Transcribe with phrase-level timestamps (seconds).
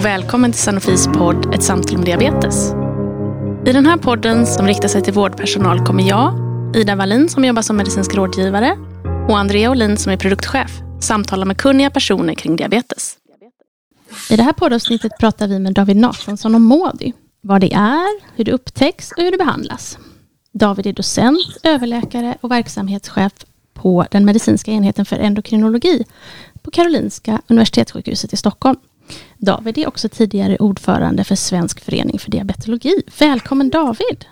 [0.00, 2.72] och välkommen till Sanofis podd Ett samtal om diabetes.
[3.66, 6.34] I den här podden som riktar sig till vårdpersonal kommer jag,
[6.76, 8.76] Ida Wallin som jobbar som medicinsk rådgivare
[9.28, 13.16] och Andrea Olin som är produktchef samtala med kunniga personer kring diabetes.
[14.30, 17.12] I det här poddavsnittet pratar vi med David Nathansson om MODY.
[17.40, 19.98] Vad det är, hur det upptäcks och hur det behandlas.
[20.52, 23.32] David är docent, överläkare och verksamhetschef
[23.74, 26.04] på den medicinska enheten för endokrinologi
[26.62, 28.78] på Karolinska Universitetssjukhuset i Stockholm.
[29.38, 33.02] David är också tidigare ordförande för Svensk förening för diabetologi.
[33.20, 34.24] Välkommen David!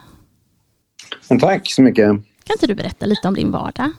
[1.41, 2.07] Tack så mycket!
[2.45, 3.91] Kan inte du berätta lite om din vardag?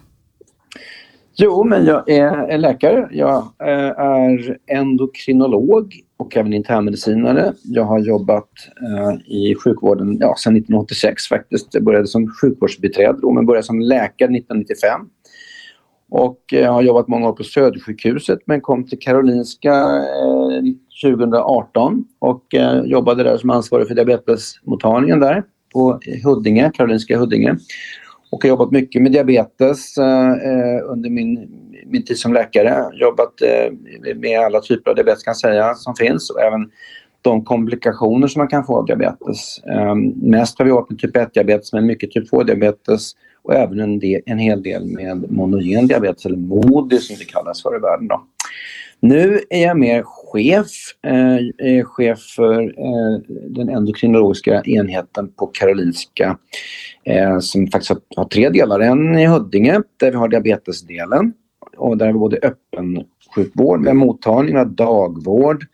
[1.41, 3.07] Jo, men jag är läkare.
[3.11, 7.53] Jag eh, är endokrinolog och även internmedicinare.
[7.63, 8.49] Jag har jobbat
[8.81, 11.67] eh, i sjukvården ja, sedan 1986 faktiskt.
[11.71, 15.01] Jag började som sjukvårdsbiträde då, men började som läkare 1995.
[16.11, 20.61] Och jag har jobbat många år på Södersjukhuset men kom till Karolinska eh,
[21.03, 25.43] 2018 och eh, jobbade där som ansvarig för diabetesmottagningen där
[25.73, 27.57] på Huddinge, Karolinska Huddinge.
[28.31, 31.49] Och har jobbat mycket med diabetes eh, eh, under min,
[31.85, 32.85] min tid som läkare.
[32.93, 33.33] Jobbat
[34.15, 36.71] med alla typer av diabetes kan säga som finns och även
[37.21, 39.61] de komplikationer som man kan få av diabetes.
[40.15, 44.21] Mest har vi jobbat med typ 1-diabetes men mycket typ 2-diabetes och även en, del,
[44.25, 48.07] en hel del med monogen diabetes eller MODY som det kallas för i världen.
[48.07, 48.23] Då.
[49.01, 50.67] Nu är jag mer chef,
[51.03, 56.37] eh, chef för eh, den endokrinologiska enheten på Karolinska
[57.03, 58.79] eh, som faktiskt har, har, tre delar.
[58.79, 61.33] En i Huddinge där vi har diabetesdelen
[61.77, 63.03] och där har vi både öppen
[63.35, 65.65] sjukvård, vi har mottagning, vi har dagvård,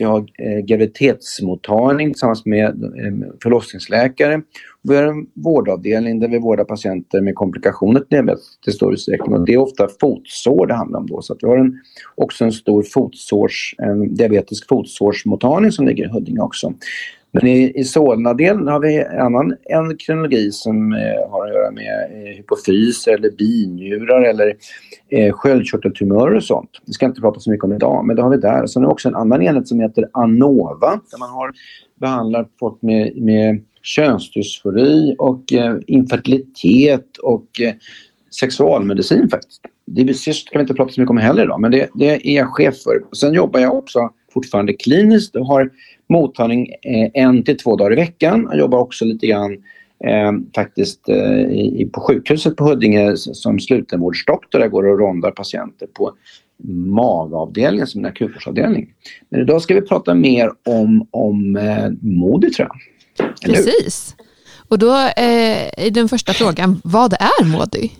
[0.00, 4.40] vi har eh, graviditetsmottagning tillsammans med eh, förlossningsläkare.
[4.82, 9.34] Vi har en vårdavdelning där vi vårdar patienter med komplikationer till diabetes i stor utsträckning.
[9.34, 11.22] Och det är ofta fotsår det handlar om då.
[11.22, 11.80] Så att vi har en,
[12.14, 16.74] också en stor fotsårs, en diabetisk fotsårsmottagning som ligger i Huddinge också.
[17.32, 22.10] Men i, i Solna-delen har vi en annan endokrinologi som eh, har att göra med
[22.10, 24.54] eh, hypofyser eller binjurar eller
[25.08, 26.70] eh, sköldkörteltumörer och sånt.
[26.86, 28.66] Det ska jag inte prata så mycket om idag, men det har vi där.
[28.66, 31.52] Sen har vi också en annan enhet som heter ANOVA där man har
[32.00, 37.74] behandlat folk med, med könsdysfori och eh, infertilitet och eh,
[38.40, 39.60] sexualmedicin faktiskt.
[39.86, 42.48] Det ska vi inte prata så mycket om heller idag, men det, det är jag
[42.48, 43.16] chef för.
[43.16, 45.70] Sen jobbar jag också fortfarande kliniskt och har
[46.08, 48.46] mottagning eh, en till två dagar i veckan.
[48.50, 49.52] Jag jobbar också lite grann
[50.04, 54.58] eh, faktiskt eh, i, på sjukhuset på Huddinge som slutenvårdsdoktor.
[54.58, 56.12] Där jag går och rondar patienter på
[56.94, 58.94] magavdelningen som en akutvårdsavdelning.
[59.28, 62.76] Men idag ska vi prata mer om, om eh, MODY tror jag.
[63.44, 64.16] Precis.
[64.68, 67.90] Och då eh, är den första frågan, vad är Modi?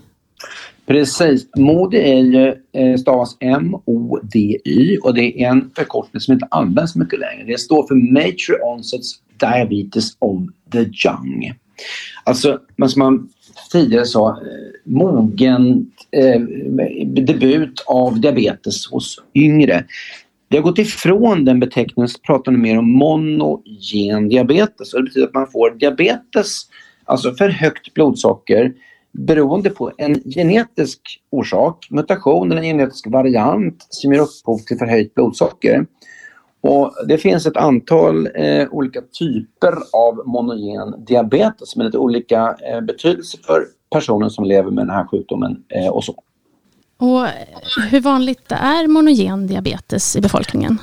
[0.85, 1.47] Precis.
[1.57, 7.19] MoDi är ju eh, stavas M-O-D-Y och det är en förkortning som inte används mycket
[7.19, 7.43] längre.
[7.43, 9.01] Det står för Major Onset
[9.37, 10.39] Diabetes of
[10.71, 11.53] the Young.
[12.23, 13.29] Alltså, som man
[13.71, 14.35] tidigare sa, eh,
[14.83, 16.41] mogen eh,
[17.05, 19.85] debut av diabetes hos yngre.
[20.49, 24.93] Vi har gått ifrån den beteckningen och pratar nu mer om monogen diabetes.
[24.93, 26.61] Och det betyder att man får diabetes,
[27.05, 28.73] alltså för högt blodsocker,
[29.11, 30.99] beroende på en genetisk
[31.29, 35.85] orsak, mutation eller en genetisk variant som ger upphov till förhöjt blodsocker.
[36.61, 42.81] Och det finns ett antal eh, olika typer av monogen diabetes med lite olika eh,
[42.81, 46.15] betydelse för personen som lever med den här sjukdomen eh, och så.
[46.97, 47.27] Och
[47.91, 50.77] hur vanligt är monogen diabetes i befolkningen?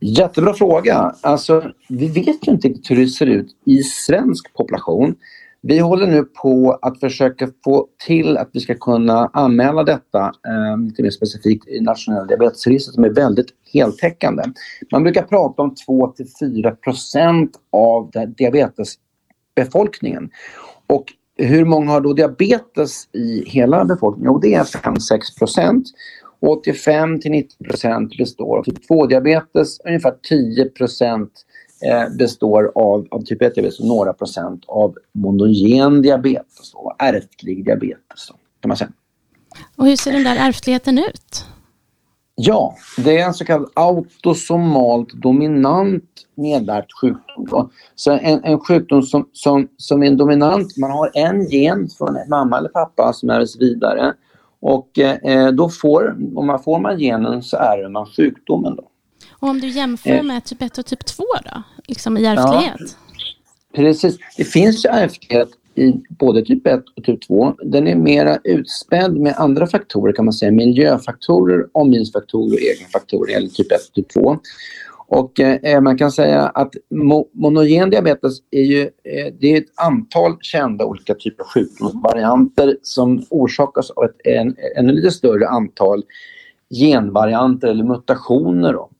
[0.00, 1.14] Jättebra fråga.
[1.20, 5.14] Alltså, vi vet ju inte hur det ser ut i svensk population.
[5.62, 10.78] Vi håller nu på att försöka få till att vi ska kunna anmäla detta eh,
[10.84, 14.42] lite mer specifikt i nationella diabetesregistret som är väldigt heltäckande.
[14.92, 20.30] Man brukar prata om 2-4 procent av diabetesbefolkningen.
[20.86, 21.04] Och
[21.36, 24.32] hur många har då diabetes i hela befolkningen?
[24.32, 25.86] Jo, det är 5-6 procent.
[26.40, 31.32] 85-90 procent består av typ 2-diabetes, ungefär 10 procent
[31.80, 38.28] Eh, består av, av typ 1-diabetes och några procent av monogen diabetes, och ärftlig diabetes
[38.60, 38.90] kan man säga.
[39.76, 41.46] Och hur ser den där ärftligheten ut?
[42.34, 46.04] Ja, det är en så kallad autosomalt dominant
[46.34, 47.70] nedärvd sjukdom.
[47.94, 52.58] Så en, en sjukdom som, som, som är dominant, man har en gen från mamma
[52.58, 54.14] eller pappa som ärvs vidare
[54.60, 58.76] och eh, då får, om man får man genen så ärver man sjukdomen.
[58.76, 58.88] Då.
[59.40, 60.22] Och om du jämför eh.
[60.22, 62.76] med typ 1 och typ 2 då, liksom i ärftlighet?
[62.78, 62.96] Ja,
[63.74, 64.18] precis.
[64.36, 67.54] Det finns ju ärftlighet i både typ 1 och typ 2.
[67.62, 70.52] Den är mera utspädd med andra faktorer kan man säga.
[70.52, 74.38] Miljöfaktorer, omgivningsfaktorer och egna faktorer eller typ 1 och typ 2.
[75.10, 79.72] Och eh, man kan säga att mo monogen diabetes är ju eh, det är ett
[79.74, 86.04] antal kända olika typer av sjukdomsvarianter som orsakas av ett en, ännu lite större antal
[86.70, 88.72] genvarianter eller mutationer.
[88.72, 88.90] Då.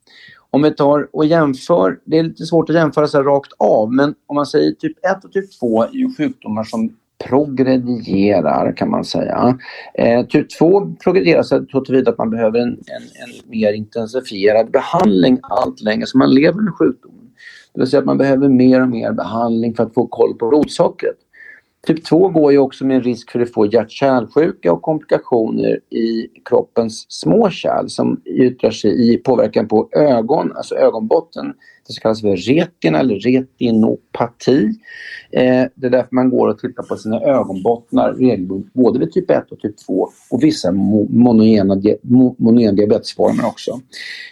[0.50, 4.14] Om vi tar och jämför, det är lite svårt att jämföra så rakt av, men
[4.26, 6.90] om man säger typ 1 och typ 2 är ju sjukdomar som
[7.24, 9.58] progredierar kan man säga.
[9.94, 15.38] Eh, typ 2 progredierar så tillvida att man behöver en, en, en, mer intensifierad behandling
[15.42, 17.30] allt längre som man lever med sjukdomen.
[17.74, 20.48] Det vill säga att man behöver mer och mer behandling för att få koll på
[20.48, 21.16] blodsockret.
[21.86, 26.28] Typ 2 går ju också med en risk för att få hjärt-kärlsjuka och komplikationer i
[26.44, 31.54] kroppens små kärl som yttrar sig i påverkan på ögon, alltså ögonbotten
[31.88, 34.64] det som kallas för retin eller retinopati.
[35.31, 39.31] Eh, det är därför man går och tittar på sina ögonbottnar regelbundet, både vid typ
[39.31, 41.82] 1 och typ 2 och vissa monogena,
[42.38, 43.81] monogena diabetesformer också.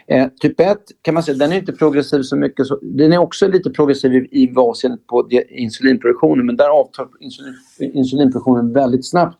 [0.06, 3.18] Eh, typ 1 kan man säga, den är inte progressiv så mycket, så, den är
[3.18, 9.38] också lite progressiv i, i avseende på insulinproduktionen men där avtar insulin, insulinproduktionen väldigt snabbt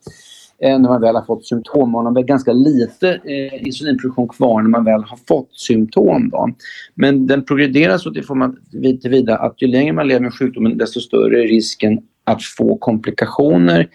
[0.62, 1.91] eh, när man väl har fått symptom.
[1.91, 6.29] Man har ganska lite eh, insulinproduktion kvar när man väl har fått symptom.
[6.29, 6.49] Då.
[6.94, 8.58] Men den progrederar så till man
[9.00, 13.88] tillvida att ju längre man lever med sjukdomen desto större är risken att få komplikationer.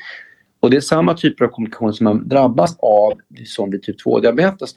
[0.60, 3.13] Och det är samma typer av komplikationer som man drabbas av
[3.46, 4.74] som vid typ 2-diabetes.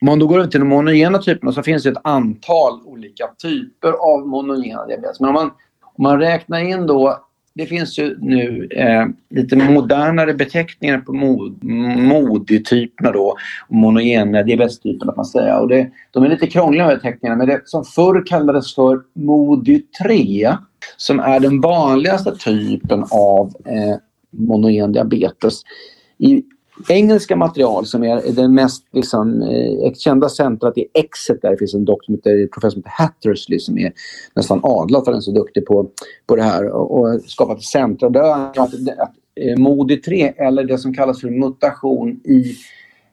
[0.00, 3.26] Om man då går över till de monogena typerna så finns det ett antal olika
[3.42, 5.20] typer av monogena diabetes.
[5.20, 5.50] Men om man,
[5.82, 7.27] om man räknar in då
[7.58, 11.64] det finns ju nu eh, lite modernare beteckningar på mod,
[11.98, 13.36] modityperna då,
[13.68, 15.58] monogena diabetestyperna man säga.
[15.58, 20.56] Och det, de är lite krångliga beteckningarna men det som förr kallades för modi 3
[20.96, 23.96] som är den vanligaste typen av eh,
[24.30, 25.62] monogen diabetes.
[26.18, 26.42] I
[26.88, 31.50] engelska material som är det mest liksom, eh, kända centret i Exeter.
[31.50, 33.92] Det finns en doktor som heter, professor som heter Hattersley som är
[34.34, 35.90] nästan adlad för den är så duktig på,
[36.26, 38.12] på det här och, och skapat ett centrum.
[38.12, 42.56] Där att, att, att eh, MODI3 eller det som kallas för mutation i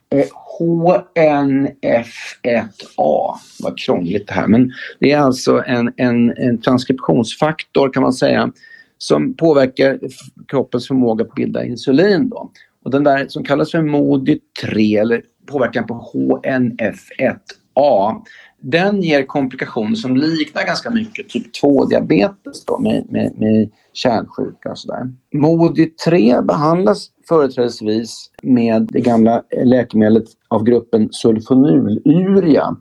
[0.10, 0.26] eh,
[0.60, 3.36] HNF1A.
[3.60, 8.52] Vad krångligt det här men det är alltså en, en, en transkriptionsfaktor kan man säga
[8.98, 10.00] som påverkar
[10.48, 12.30] kroppens förmåga att bilda insulin.
[12.30, 12.52] Då.
[12.86, 18.22] Och den där som kallas för MODI 3 eller påverkan på HNF1A
[18.62, 24.78] den ger komplikationer som liknar ganska mycket typ 2-diabetes då, med, med, med kärlsjuka och
[24.78, 25.14] sådär.
[25.34, 32.76] MODI 3 behandlas företrädesvis med det gamla läkemedlet av gruppen sulfonyluria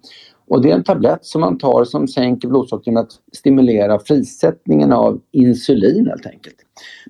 [0.48, 4.92] och det är en tablett som man tar som sänker blodsockret genom att stimulera frisättningen
[4.92, 6.56] av insulin helt enkelt.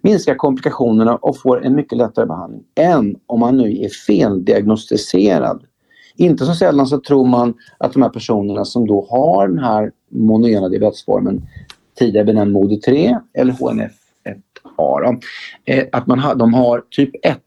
[0.02, 5.64] Minskar komplikationerna och får en mycket lättare behandling än om man nu är feldiagnostiserad.
[6.16, 9.92] Inte så sällan så tror man att de här personerna som då har den här
[10.08, 11.42] monogena diabetesformen,
[11.98, 13.92] tidigare benämnd MODE3 eller HNF
[14.24, 15.20] 1A,
[15.64, 17.38] eh, att man har, de har typ 1.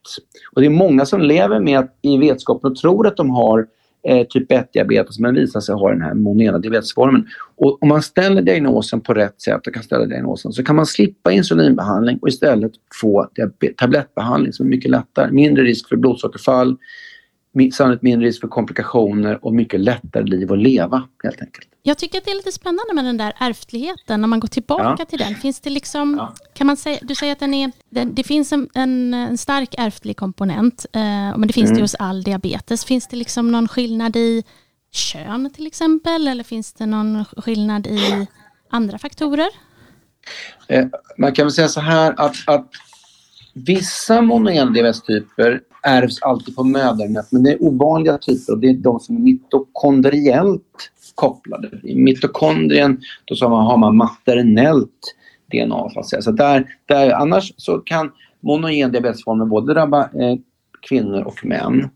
[0.56, 3.68] Och det är många som lever med i vetskapen och tror att de har
[4.08, 7.28] eh, typ 1-diabetes men visar sig ha den här monena diabetesformen.
[7.56, 10.86] Och om man ställer diagnosen på rätt sätt och kan ställa diagnosen så kan man
[10.86, 12.72] slippa insulinbehandling och istället
[13.02, 13.30] få
[13.78, 15.32] tablettbehandling som är mycket lättare.
[15.32, 16.78] Mindre risk för blodsockerfall,
[17.74, 21.68] sannolikt mindre risk för komplikationer och mycket lättare liv att leva helt enkelt.
[21.84, 24.96] Jag tycker att det är lite spännande med den där ärftligheten, när man går tillbaka
[25.00, 25.06] ja.
[25.06, 25.36] till den.
[25.36, 26.34] Finns det liksom, ja.
[26.54, 29.76] kan man säga, du säger att den är, den, det finns en, en, en, stark
[29.78, 31.76] ärftlig komponent, eh, men det finns mm.
[31.76, 32.86] det hos all diabetes.
[32.86, 34.44] Finns det liksom någon skillnad i
[34.92, 38.28] kön till exempel, eller finns det någon skillnad i
[38.70, 39.48] andra faktorer?
[40.68, 40.86] Eh,
[41.18, 42.70] man kan väl säga så här att, att
[43.54, 48.74] vissa monogena diabetestyper ärvs alltid på mödernet, men det är ovanliga typer och det är
[48.74, 51.70] de som är mitokondriellt kopplade.
[51.84, 55.16] I mitokondrien då så har man maternellt
[55.52, 55.90] DNA.
[55.90, 56.22] Så att säga.
[56.22, 60.38] Så där, där, annars så kan monogen diabetesformer både drabba eh,
[60.90, 61.90] kvinnor och män.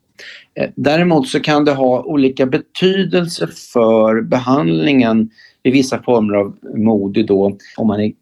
[0.54, 5.30] Eh, däremot så kan det ha olika betydelse för behandlingen
[5.64, 8.14] i vissa former av MODI då om man är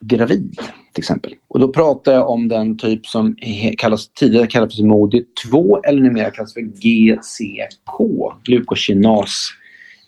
[0.00, 0.60] gravid
[0.96, 1.34] till exempel.
[1.48, 3.36] Och då pratar jag om den typ som
[3.78, 8.00] kallas, tidigare kallades för MODI 2 eller numera kallas för GCK,
[8.44, 9.48] glukokinas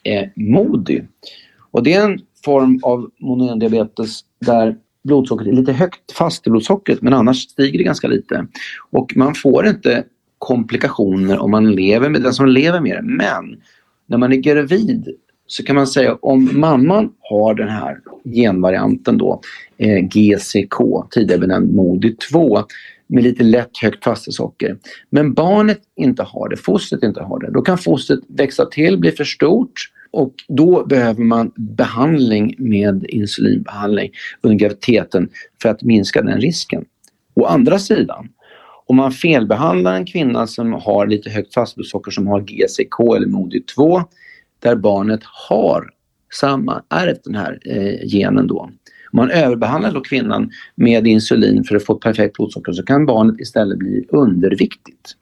[0.04, 0.28] eh,
[1.70, 7.02] Och det är en form av monogendiabetes där blodsockret är lite högt fast i blodsockret
[7.02, 8.46] men annars stiger det ganska lite.
[8.90, 10.04] Och man får inte
[10.38, 13.02] komplikationer om man lever med den som lever med det.
[13.02, 13.60] Men
[14.06, 15.08] när man är gravid
[15.50, 19.40] så kan man säga om mamman har den här genvarianten då,
[19.78, 22.64] eh, GCK, tidigare benämnd MODY 2,
[23.06, 24.76] med lite lätt högt fastesocker.
[25.10, 27.50] Men barnet inte har det, fostret inte har det.
[27.50, 29.72] Då kan fostret växa till, bli för stort
[30.10, 35.28] Och då behöver man behandling med insulinbehandling under graviditeten
[35.62, 36.84] för att minska den risken.
[37.34, 38.28] Å andra sidan,
[38.86, 44.04] om man felbehandlar en kvinna som har lite högt fastesocker som har GCK eller MODY2
[44.60, 45.90] där barnet har
[46.32, 48.60] samma, ärvt den här eh, genen då.
[49.12, 53.06] Om man överbehandlar då kvinnan med insulin för att få ett perfekt blodsocker så kan
[53.06, 55.14] barnet istället bli underviktigt.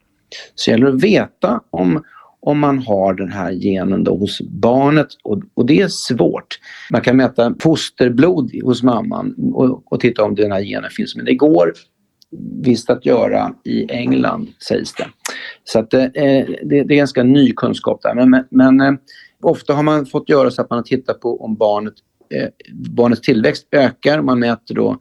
[0.54, 2.04] Så det gäller att veta om,
[2.40, 6.58] om man har den här genen då hos barnet och, och det är svårt.
[6.90, 11.24] Man kan mäta fosterblod hos mamman och, och titta om den här genen finns men
[11.24, 11.72] det går
[12.62, 15.06] visst att göra i England sägs det.
[15.64, 18.92] Så att, eh, eh det, det, är ganska ny kunskap där men, men eh,
[19.42, 21.94] ofta har man fått göra så att man har tittat på om barnet,
[22.34, 24.22] eh, barnets tillväxt ökar.
[24.22, 24.98] Man mäter då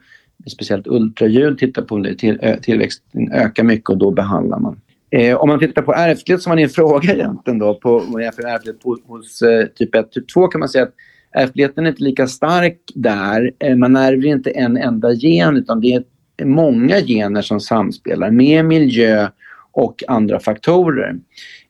[0.51, 4.81] speciellt ultraljud, tittar på om det till, eh, tillväxten ökar mycket och då behandlar man.
[5.11, 9.41] Eh, om man tittar på ärftlighet som var din fråga egentligen då, på ärftlighet hos
[9.41, 10.93] eh, typ 1, typ 2 kan man säga att
[11.31, 13.51] ärftligheten är inte lika stark där.
[13.59, 16.03] Eh, man ärver inte en enda gen utan det är
[16.43, 19.27] många gener som samspelar med miljö
[19.71, 21.15] och andra faktorer.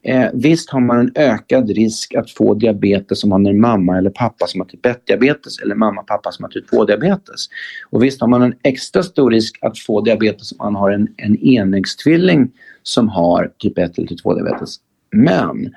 [0.04, 4.10] Eh, visst har man en ökad risk att få diabetes om man är mamma eller
[4.10, 7.46] pappa som har typ 1-diabetes eller mamma och pappa som har typ 2-diabetes.
[7.90, 11.08] Och visst har man en extra stor risk att få diabetes om man har en,
[11.18, 12.52] en enäggstvilling
[12.84, 14.76] som har typ 1 eller typ 2-diabetes.
[15.12, 15.76] Men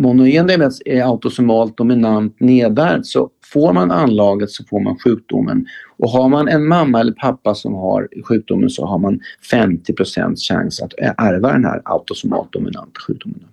[0.00, 5.66] monogen diabetes är autosomalt dominant nedärvd så får man anlaget så får man sjukdomen.
[5.98, 9.20] Och har man en mamma eller pappa som har sjukdomen så har man
[9.52, 13.44] 50% chans att ärva den här autosomalt dominanta sjukdomen.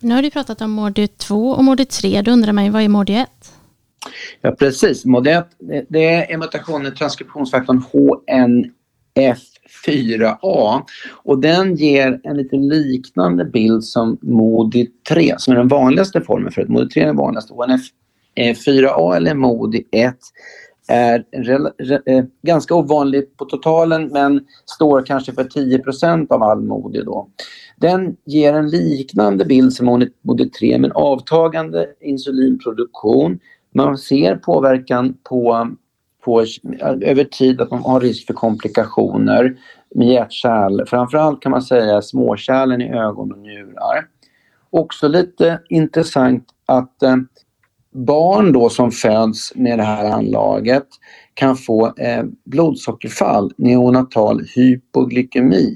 [0.00, 2.22] Nu har du pratat om MORDY 2 och MORDY 3.
[2.22, 3.28] Då undrar man ju vad är MORDY 1?
[4.40, 5.46] Ja precis, MORDY 1
[5.88, 9.38] det är mutationen i transkriptionsfaktorn HNF
[9.86, 10.82] 4A
[11.24, 16.52] och den ger en lite liknande bild som MODI 3 som är den vanligaste formen
[16.52, 17.52] för ett MODI 3 är den vanligaste.
[17.52, 17.80] ONF
[18.36, 20.16] 4A eh, eller MODI 1
[20.88, 21.24] är
[22.06, 27.28] eh, ganska ovanligt på totalen men står kanske för 10% av all MODI då.
[27.76, 29.86] Den ger en liknande bild som
[30.22, 33.38] MODI 3 men avtagande insulinproduktion.
[33.74, 35.68] Man ser påverkan på
[36.28, 36.44] på
[37.00, 39.56] över tid att man har risk för komplikationer
[39.94, 40.86] med hjärtkärl.
[40.86, 44.06] Framförallt kan man säga småkärlen i ögon och njurar.
[44.70, 47.16] Också lite intressant att eh,
[47.92, 50.86] barn då som föds med det här anlaget
[51.34, 55.74] kan få eh, blodsockerfall, neonatal hypoglykemi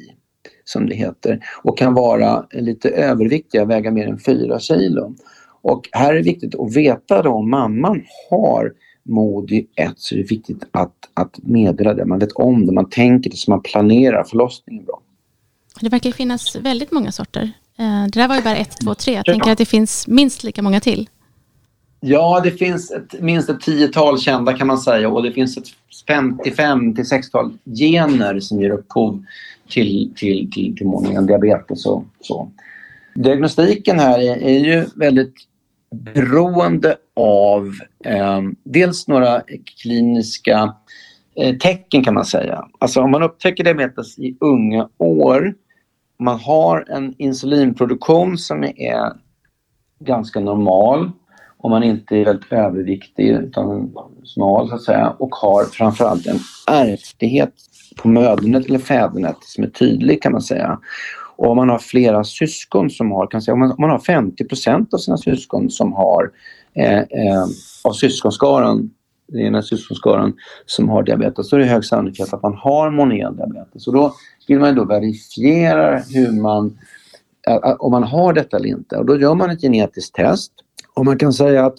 [0.64, 5.14] som det heter och kan vara lite överviktiga, väga mer än 4 kilo.
[5.62, 10.18] Och här är det viktigt att veta då om mamman har MODY 1 så är
[10.18, 12.04] det viktigt att, att meddela det.
[12.04, 15.00] Man vet om det, man tänker det så man planerar förlossningen bra.
[15.80, 17.52] Det verkar finnas väldigt många sorter.
[17.78, 19.14] Eh, det där var ju bara 1, 2, 3.
[19.14, 21.08] Jag tänker att det finns minst lika många till.
[22.00, 25.66] Ja, det finns ett, minst ett tiotal kända kan man säga och det finns ett
[26.06, 29.24] 55 till 60-tal gener som ger upphov
[29.68, 32.50] till, till, till, till diabetes och så.
[33.14, 35.34] Diagnostiken här är, är ju väldigt
[35.92, 37.72] beroende av
[38.04, 39.42] eh, dels några
[39.82, 40.74] kliniska
[41.36, 42.64] eh, tecken kan man säga.
[42.78, 45.54] Alltså om man upptäcker diabetes i unga år,
[46.18, 49.12] man har en insulinproduktion som är
[50.00, 51.10] ganska normal
[51.62, 53.92] om man inte är väldigt överviktig utan
[54.24, 56.38] smal så att säga och har framförallt en
[56.70, 57.52] ärftlighet
[57.96, 60.78] på mödernet eller fädernet som är tydlig kan man säga.
[61.42, 63.98] Och om man har flera syskon som har, kan säga, om, man, om man har
[63.98, 66.30] 50% av sina syskon som har
[66.74, 67.44] eh, eh,
[67.84, 68.90] av syskonskaran,
[69.28, 70.32] den här syskonskaran
[70.66, 73.86] som har diabetes, så är det hög sannolikhet att man har moniell diabetes.
[73.86, 74.14] Och då
[74.48, 76.78] vill man då verifiera hur man,
[77.48, 78.96] eh, eh, om man har detta eller inte.
[78.96, 80.52] Och då gör man ett genetiskt test.
[80.94, 81.78] Och man kan säga att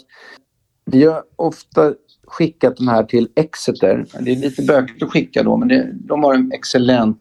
[0.85, 1.93] vi har ofta
[2.33, 4.05] skickat de här till Exeter.
[4.19, 7.17] Det är lite bökigt att skicka då men det, de har en excellent,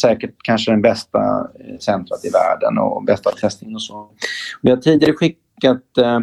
[0.00, 1.18] säkert kanske den bästa
[1.60, 4.08] eh, centrat i världen och bästa testningen och så.
[4.62, 6.20] Vi har tidigare skickat eh,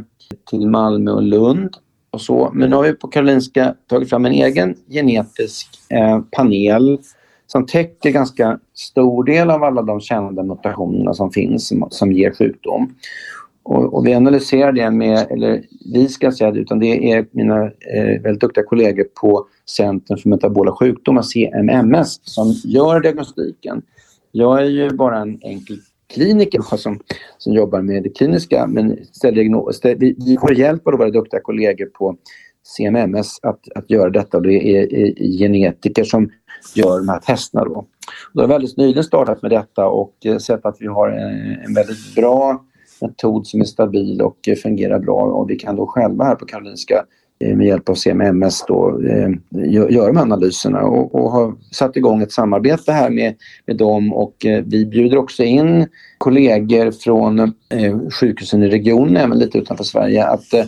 [0.50, 1.76] till Malmö och Lund
[2.12, 2.52] och så.
[2.54, 6.98] Men nu har vi på Karolinska tagit fram en egen genetisk eh, panel
[7.48, 12.32] som täcker ganska stor del av alla de kända mutationerna som finns som, som ger
[12.32, 12.96] sjukdom.
[13.68, 17.64] Och, och, vi analyserar det med, eller vi ska säga det, utan det är mina
[17.64, 23.82] eh, väldigt duktiga kollegor på Centrum för metabola sjukdomar, CMMS, som gör diagnostiken.
[24.32, 25.78] Jag är ju bara en enkel
[26.14, 27.00] kliniker som,
[27.38, 31.86] som jobbar med det kliniska men ställer vi, vi får hjälp av våra duktiga kollegor
[31.86, 32.18] på
[32.64, 36.30] CMMS att, att göra detta och det är, är, genetiker som
[36.76, 37.66] gör de här testerna.
[37.66, 37.86] Då.
[38.34, 41.74] Då har väldigt nyligen startat med detta och eh, sett att vi har en, en
[41.74, 42.64] väldigt bra
[43.02, 45.24] metod som är stabil och fungerar bra.
[45.24, 47.06] Och vi kan då själva här på Karolinska
[47.40, 49.30] eh, med hjälp av CMMS då, eh,
[49.72, 50.82] gör de analyserna.
[50.82, 53.36] Och, och, har satt igång ett samarbete här med,
[53.66, 54.14] med dem.
[54.14, 55.88] Och eh, vi bjuder också in
[56.18, 60.66] kollegor från eh, sjukhusen i regionen, även lite utanför Sverige, att eh,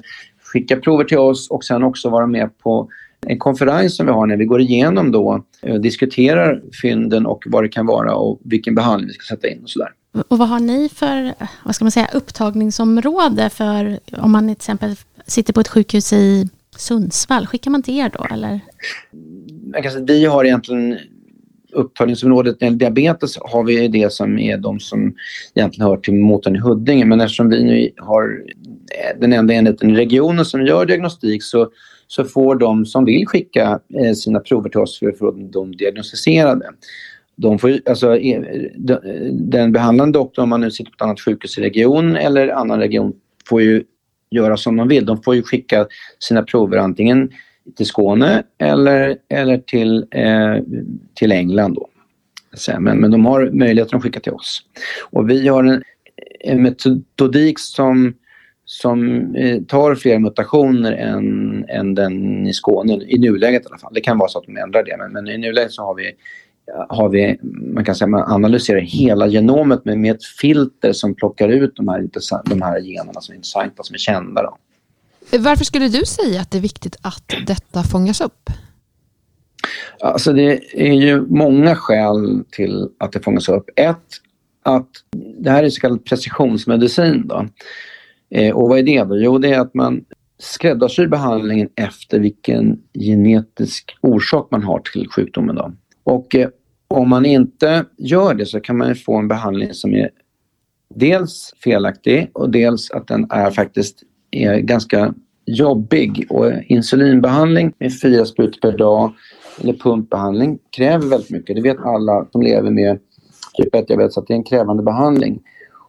[0.54, 2.90] skicka prover till oss och sen också vara med på
[3.28, 7.64] en konferens som vi har när vi går igenom då, eh, diskuterar fynden och vad
[7.64, 9.90] det kan vara och vilken behandling vi ska sätta in och sådär.
[10.28, 14.96] Och vad har ni för vad ska man säga, upptagningsområde för om man till exempel
[15.26, 18.60] sitter på ett sjukhus i Sundsvall, skickar man till er då eller?
[20.08, 20.98] Vi har egentligen
[21.72, 25.16] upptagningsområdet när det gäller diabetes har vi det som är de som
[25.56, 27.06] egentligen hör till motorn i Huddinge.
[27.06, 31.70] Men eftersom vi nu har eh, den enda enheten i regionen som gör diagnostik så,
[32.08, 35.76] så får de som vill skicka eh, sina prover till oss för att få dem
[35.76, 36.66] diagnostiserade.
[37.42, 38.44] De får, alltså, e,
[39.32, 42.80] den behandlande doktorn, om man nu sitter på ett annat sjukhus i region eller annan
[42.80, 43.14] region,
[43.50, 43.84] får ju
[44.32, 45.06] göra som de vill.
[45.06, 45.88] De får ju skicka
[46.20, 47.32] sina prover antingen
[47.78, 50.58] till Skåne eller, eller till, eh,
[51.14, 51.74] till England.
[51.76, 51.90] Då.
[52.80, 54.64] Men, men de har möjligheten att skicka till oss.
[55.12, 55.84] Och vi har en,
[56.40, 58.14] en metodik som,
[58.66, 63.94] som eh, tar fler mutationer än, än den i Skåne, i nuläget i alla fall.
[63.94, 66.12] Det kan vara så att de ändrar det, men, men i nuläget så har vi
[66.90, 67.40] har vi,
[67.74, 71.88] man kan säga man analyserar hela genomet med, med ett filter som plockar ut de
[71.88, 72.10] här,
[72.46, 74.42] de här generna som är intressanta, som är kända.
[74.42, 74.58] Då.
[75.38, 78.50] Varför skulle du säga att det är viktigt att detta fångas upp?
[80.00, 83.70] Alltså det är ju många skäl till att det fångas upp.
[83.76, 83.98] Ett,
[84.64, 84.90] att
[85.38, 87.28] det här är så kallad precisionsmedicin.
[87.28, 87.48] Då.
[88.30, 89.18] Eh, och vad är det då?
[89.18, 90.06] Jo, det är att man
[90.40, 95.56] skräddarsyr behandlingen efter vilken genetisk orsak man har till sjukdomen.
[95.56, 95.72] Då.
[96.04, 96.50] Och eh,
[96.90, 100.10] om man inte gör det så kan man få en behandling som är
[100.96, 105.14] dels felaktig och dels att den är faktiskt är ganska
[105.46, 106.26] jobbig.
[106.30, 109.14] Och insulinbehandling med fyra sprutor per dag
[109.62, 111.56] eller pumpbehandling kräver väldigt mycket.
[111.56, 113.00] Det vet alla som lever med
[113.54, 115.42] typ 1-diabetes att det är en krävande behandling.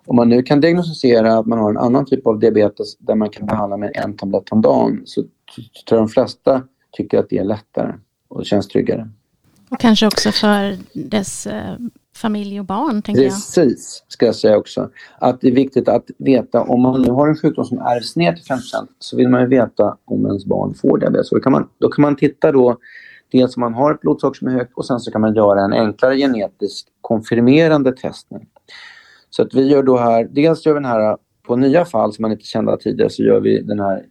[0.07, 3.31] Om man nu kan diagnostisera att man har en annan typ av diabetes där man
[3.31, 5.23] kan behandla med en tablett om dagen så
[5.89, 7.93] tror jag de flesta tycker att det är lättare
[8.29, 9.11] och känns tryggare.
[9.71, 11.77] Och kanske också för dess eh,
[12.17, 13.67] familj och barn, tänker Precis, jag.
[13.67, 14.91] Precis, ska jag säga också.
[15.19, 18.33] Att det är viktigt att veta, om man nu har en sjukdom som ärvs ner
[18.33, 18.59] till 5%
[18.99, 21.31] så vill man ju veta om ens barn får diabetes.
[21.31, 22.77] Då kan man, då kan man titta då,
[23.33, 25.65] dels om man har ett blodsocker som är högt och sen så kan man göra
[25.65, 28.47] en enklare genetisk konfirmerande testning.
[29.31, 32.23] Så att vi gör då här, dels gör vi den här på nya fall som
[32.23, 34.05] man inte kände tidigare så gör vi den här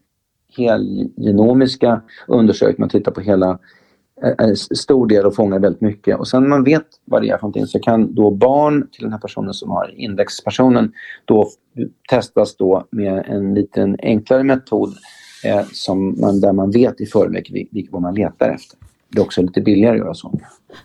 [0.57, 2.79] helgenomiska undersökningen.
[2.79, 3.59] Man tittar på hela
[4.37, 6.19] en stor del och fångar väldigt mycket.
[6.19, 9.03] Och sen när man vet vad det är för någonting så kan då barn till
[9.03, 10.91] den här personen som har indexpersonen
[11.25, 11.49] då
[12.09, 14.93] testas då med en liten enklare metod
[15.45, 18.79] eh, som man, där man vet i förväg vilket vad man letar efter.
[19.09, 20.39] Det är också lite billigare att göra så.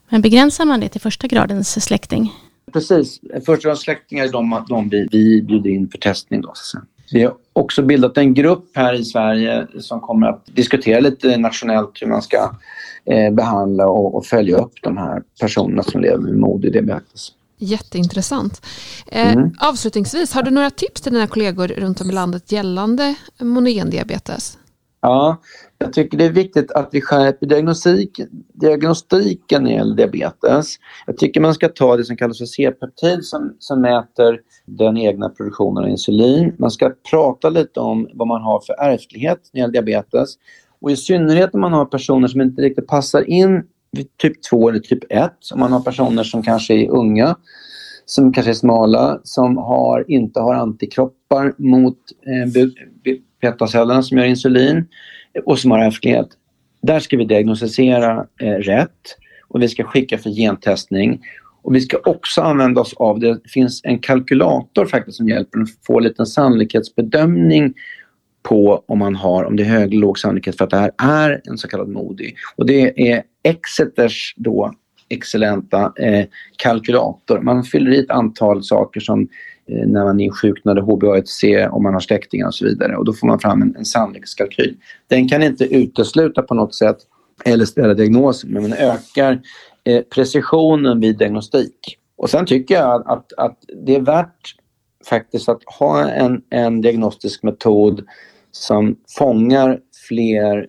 [0.08, 2.32] Men begränsar man det till första gradens släkting?
[2.72, 3.20] Precis.
[3.46, 6.40] Första gradens släktingar är de, de vi, vi bjuder in för testning.
[6.40, 6.78] Då, så
[7.12, 12.02] vi har också bildat en grupp här i Sverige som kommer att diskutera lite nationellt
[12.02, 12.50] hur man ska
[13.04, 17.32] eh, behandla och, och, följa upp de här personerna som lever med modig diabetes.
[17.58, 18.66] Jätteintressant.
[19.06, 19.50] Eh, mm.
[19.60, 24.58] Avslutningsvis, har du några tips till dina kollegor runt om i landet gällande monogen diabetes?
[25.04, 25.40] Ja,
[25.78, 28.20] jag tycker det är viktigt att vi skärper diagnostik,
[28.52, 30.74] diagnostiken när det gäller diabetes.
[31.06, 35.28] Jag tycker man ska ta det som kallas för C-peptid som, som mäter den egna
[35.28, 36.54] produktionen av insulin.
[36.58, 40.34] Man ska prata lite om vad man har för ärftlighet när det gäller diabetes.
[40.80, 43.62] Och i synnerhet om man har personer som inte riktigt passar in
[43.92, 45.32] vid typ 2 eller typ 1.
[45.52, 47.36] Om man har personer som kanske är unga,
[48.04, 52.52] som kanske är smala, som har, inte har antikroppar mot eh,
[53.40, 54.86] betacellerna som gör insulin
[55.44, 56.28] och som har ärftlighet.
[56.82, 59.16] Där ska vi diagnostisera eh, rätt
[59.48, 61.20] och vi ska skicka för gentestning.
[61.62, 65.68] Och vi ska också använda oss av, det finns en kalkylator faktiskt som hjälper att
[65.86, 67.74] få en liten sannolikhetsbedömning
[68.42, 70.92] på om man har, om det är hög eller låg sannolikhet för att det här
[70.98, 72.34] är en så kallad MODI.
[72.56, 74.74] Och det är Exeters då
[75.08, 77.40] excellenta eh, kalkylator.
[77.40, 79.28] Man fyller i ett antal saker som
[79.66, 82.96] när man insjuknade HbA1c, om man har släktingar och så vidare.
[82.96, 84.76] Och då får man fram en, en sannolikhetskalkyl.
[85.08, 86.96] Den kan inte utesluta på något sätt
[87.44, 89.40] eller ställa diagnos, men den ökar
[89.84, 91.98] eh, precisionen vid diagnostik.
[92.16, 94.54] Och sen tycker jag att, att det är värt
[95.08, 98.06] faktiskt att ha en, en diagnostisk metod
[98.50, 100.66] som fångar fler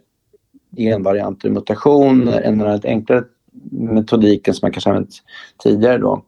[0.77, 3.23] genvarianter och mutationer än en enklare
[3.71, 5.15] metodiken som man kanske använt
[5.63, 6.21] tidigare då.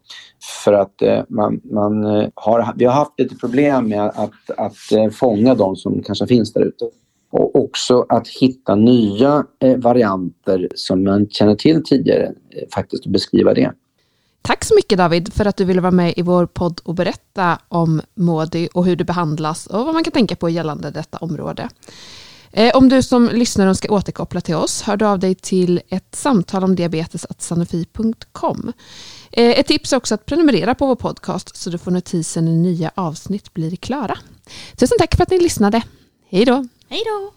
[0.63, 4.91] För att eh, man, man eh, har, vi har haft lite problem med att, att
[4.91, 6.85] eh, fånga de som kanske finns där ute.
[7.29, 9.45] Och också att hitta nya
[9.77, 12.33] varianter som man känner till tidigare,
[12.73, 13.71] faktiskt och beskriva det.
[14.41, 17.59] Tack så mycket David för att du ville vara med i vår podd och berätta
[17.67, 21.69] om MODI och hur det behandlas och vad man kan tänka på gällande detta område.
[22.51, 26.15] Eh, om du som lyssnar ska återkoppla till oss, hör du av dig till ett
[26.15, 28.13] samtal om diabetes.sanofi.com.
[28.37, 28.73] sanofi.com.
[29.31, 32.51] Eh, ett tips är också att prenumerera på vår podcast så du får notisen när
[32.51, 34.17] nya avsnitt blir klara.
[34.75, 35.81] Tusen tack för att ni lyssnade.
[36.29, 36.67] Hej då!
[36.89, 37.36] Hej då!